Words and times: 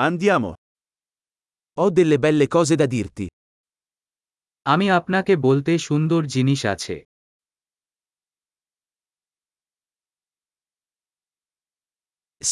Andiamo. 0.00 0.54
Ho 1.80 1.90
delle 1.90 2.18
belle 2.18 2.46
cose 2.46 2.74
da 2.76 2.86
dirti. 2.86 3.26
আমি 4.72 4.86
আপনাকে 4.98 5.32
বলতে 5.46 5.72
সুন্দর 5.88 6.20
জিনিস 6.34 6.60
আছে 6.74 6.96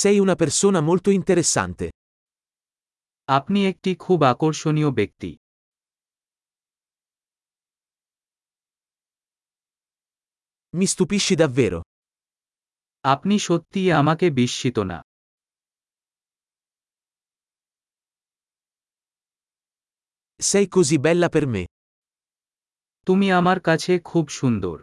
Sei 0.01 0.17
una 0.27 0.37
persona 0.43 0.81
molto 0.89 1.09
interessante. 1.21 1.87
আপনি 3.29 3.59
একটি 3.71 3.91
খুব 4.05 4.19
আকর্ষণীয় 4.33 4.91
ব্যক্তি 4.99 5.31
Mi 10.75 10.87
stupisci 10.95 11.35
davvero. 11.43 11.81
আপনি 13.05 13.35
সত্যিই 13.49 13.91
আমাকে 14.01 14.27
বিস্মিত 14.39 14.79
না 14.91 14.99
Sei 20.50 20.66
così 20.76 20.98
bella 21.06 21.28
per 21.36 21.46
me. 21.54 21.64
তুমি 23.08 23.28
আমার 23.40 23.58
কাছে 23.68 23.94
খুব 24.10 24.26
সুন্দর 24.40 24.78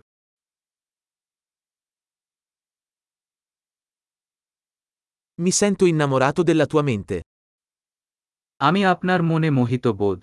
Mi 5.38 5.52
sento 5.60 5.84
innamorato 5.92 6.40
della 6.48 6.66
tua 6.72 6.82
mente. 6.90 7.16
আমি 8.60 8.80
আপনার 8.92 9.20
মনে 9.30 9.48
মোহিত 9.58 9.84
বোধ 10.00 10.20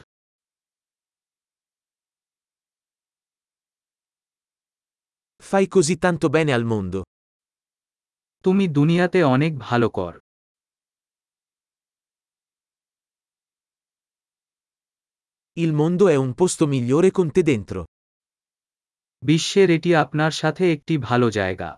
Fai 5.50 5.66
così 5.76 5.96
tanto 6.06 6.26
bene 6.36 6.52
al 6.58 6.66
mondo. 6.72 7.00
তুমি 8.46 8.66
দুনিয়াতে 8.78 9.20
অনেক 9.36 9.54
ভালো 9.68 9.88
কর 9.98 10.14
Il 15.58 15.72
mondo 15.74 16.08
è 16.08 16.16
un 16.16 16.34
posto 16.34 16.64
migliore 16.68 17.10
con 17.12 17.28
te 17.32 17.42
dentro. 17.52 17.80
বিশ্বের 19.26 19.70
এটি 19.78 19.92
আপনার 20.04 20.32
সাথে 20.42 20.64
একটি 20.76 20.94
ভালো 21.10 21.28
জায়গা 21.30 21.70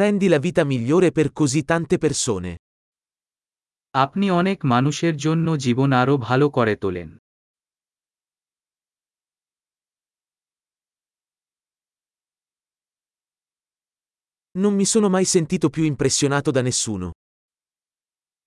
Rendi 0.00 0.28
la 0.34 0.40
vita 0.46 0.62
migliore 0.72 1.08
per 1.16 1.28
così 1.38 1.60
tante 1.70 1.96
persone. 2.04 2.52
আপনি 4.04 4.26
অনেক 4.40 4.58
মানুষের 4.64 5.14
জন্য 5.16 5.46
জীবন 5.64 5.90
আরও 6.02 6.14
ভালো 6.28 6.46
করে 6.56 6.74
তোলেন 6.76 7.10
Non 14.62 14.72
mi 14.78 14.86
sono 14.92 15.08
mai 15.16 15.24
sentito 15.24 15.66
più 15.74 15.84
impressionato 15.92 16.50
da 16.50 16.62
nessuno. 16.68 17.06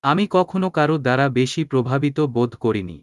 আমি 0.04 0.24
কখনো 0.30 0.68
কারও 0.70 0.96
দ্বারা 0.98 1.26
বেশি 1.30 1.62
প্রভাবিত 1.64 2.18
বোধ 2.20 2.52
করিনি 2.56 2.98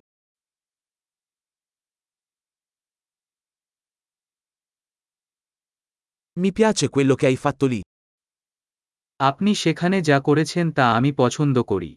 Mi 6.37 6.49
piace 6.51 6.85
quello 6.89 7.15
che 7.15 7.25
hai 7.27 7.37
fatto 7.37 7.65
lì. 7.67 7.81
আপনি 9.19 9.51
সেখানে 9.55 9.97
যা 10.01 10.17
করেছেন 10.19 10.65
তা 10.71 10.85
আমি 10.97 11.11
পছন্দ 11.17 11.55
করি 11.63 11.91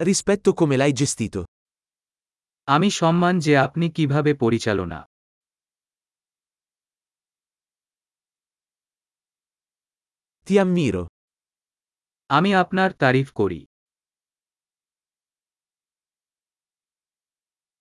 Rispetto 0.00 0.50
come 0.52 0.76
l'hai 0.76 0.92
gestito. 0.92 1.40
আমি 2.68 2.88
সম্মান 2.90 3.34
যে 3.38 3.52
আপনি 3.56 3.86
কীভাবে 3.90 4.32
পরিচালনা 4.34 4.98
Ti 10.46 10.54
ammiro. 10.64 11.02
আমি 12.30 12.50
আপনার 12.62 12.90
তারিফ 13.02 13.28
করি 13.40 13.60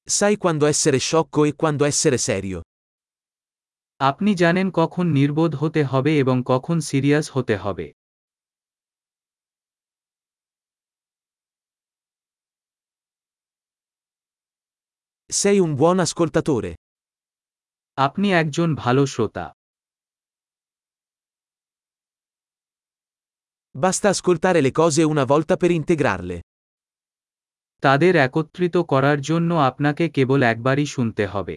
Sai 0.08 0.34
quando 0.44 0.66
essere 0.74 1.00
sciocco 1.06 1.42
e 1.50 1.52
quando 1.62 1.84
essere 1.92 2.18
serio. 2.28 2.60
আপনি 4.00 4.32
জানেন 4.44 4.68
কখন 4.80 5.06
নির্বোধ 5.18 5.52
হতে 5.62 5.82
হবে 5.92 6.12
এবং 6.24 6.38
কখন 6.52 6.78
সিরিয়াস 6.90 7.26
হতে 7.36 7.56
হবে 7.64 7.88
Sei 15.30 15.58
un 15.66 15.72
buon 15.80 15.98
ascoltatore. 16.06 16.72
আপনি 17.98 18.28
একজন 18.42 18.70
ভালো 18.84 19.04
শ্রোতা 19.14 19.46
Basta 23.75 24.09
ascoltare 24.09 24.61
le 24.61 24.71
cose 24.71 25.03
una 25.03 25.25
volta 25.25 25.55
per 25.57 25.71
integrarle. 25.71 26.37
তাদের 27.83 28.17
একত্রিত 28.17 28.77
করার 28.77 29.19
জন্য 29.21 29.55
আপনাকে 29.55 30.05
কেবল 30.09 30.41
একবারই 30.43 30.87
শুনতে 30.87 31.27
হবে 31.27 31.57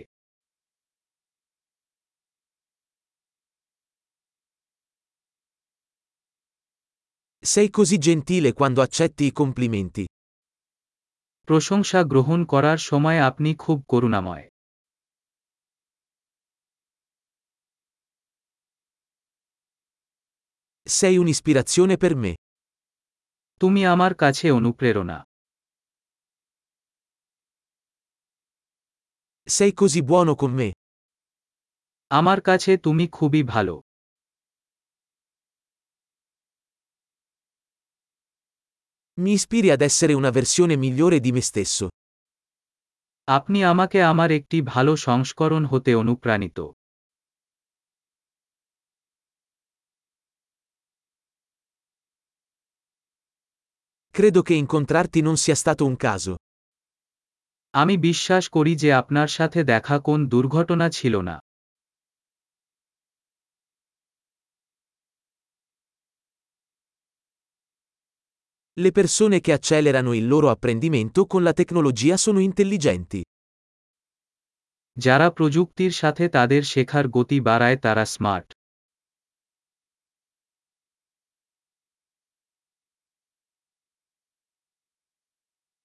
Sei 7.44 7.68
così 7.70 7.98
gentile 8.08 8.50
quando 8.54 8.80
accetti 8.88 9.24
i 9.26 9.32
complimenti. 9.42 10.06
প্রশংসা 11.48 12.04
গ্রহণ 12.04 12.46
করার 12.46 12.78
সময় 12.78 13.20
আপনি 13.20 13.56
খুব 13.56 13.78
করুণাময় 13.88 14.46
Sei 20.98 21.16
un'ispirazione 21.24 21.96
per 22.04 22.14
me. 22.24 22.34
তুমি 23.62 23.82
আমার 23.94 24.14
কাছে 24.22 24.48
অনুপ্রেরণা 24.58 25.18
Sei 29.56 29.72
così 29.82 30.02
buono 30.10 30.34
con 30.42 30.52
me. 30.60 30.70
আমার 32.12 32.40
কাছে 32.48 32.72
তুমি 32.86 33.06
খুবই 33.18 33.42
ভালো 33.54 33.76
Mi 39.18 39.32
ispiri 39.40 39.70
ad 39.76 39.82
essere 39.82 40.14
una 40.22 40.32
versione 40.40 40.76
migliore 40.84 41.18
di 41.26 41.32
me 41.36 41.42
stesso. 41.50 41.86
আপনি 43.28 43.60
আমাকে 43.72 44.00
আমার 44.12 44.30
একটি 44.40 44.58
ভালো 44.74 44.94
সংস্করণ 45.08 45.64
হতে 45.72 45.92
অনুপ্রাণিত 46.02 46.58
Credo 54.18 54.42
che 54.42 54.54
incontrarti 54.54 55.22
non 55.22 55.38
sia 55.38 55.56
stato 55.56 55.84
un 55.86 55.96
caso. 56.08 56.34
আমি 57.74 57.96
বিশ্বাস 57.98 58.44
করি 58.50 58.74
যে 58.76 58.90
আপনার 58.94 59.30
সাথে 59.38 59.60
দেখা 59.64 59.96
কোন 60.00 60.20
দুর্ঘটনা 60.28 60.88
ছিল 60.90 61.16
না 61.30 61.36
Le 68.78 68.92
persone 68.92 69.38
che 69.46 69.52
accelerano 69.58 70.12
il 70.14 70.26
loro 70.28 70.48
apprendimento 70.50 71.20
con 71.32 71.42
la 71.44 71.54
tecnologia 71.54 72.16
sono 72.18 72.40
intelligenti. 72.50 73.22
যারা 74.98 75.28
প্রযুক্তির 75.32 75.92
সাথে 75.92 76.26
তাদের 76.30 76.62
শেখার 76.64 77.06
গতি 77.08 77.38
বাড়ায় 77.42 77.78
তারা 77.78 78.06
স্মার্ট 78.06 78.50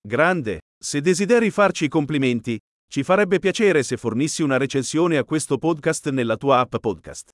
Grande. 0.03 0.61
Se 0.83 0.99
desideri 0.99 1.51
farci 1.51 1.85
i 1.85 1.87
complimenti, 1.87 2.57
ci 2.87 3.03
farebbe 3.03 3.37
piacere 3.37 3.83
se 3.83 3.97
fornissi 3.97 4.41
una 4.41 4.57
recensione 4.57 5.17
a 5.17 5.23
questo 5.23 5.59
podcast 5.59 6.09
nella 6.09 6.37
tua 6.37 6.57
app 6.57 6.77
podcast. 6.77 7.29